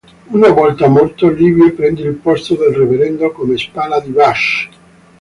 [0.31, 4.67] Una volta morto, Livio prende il posto del reverendo come spalla di Vash.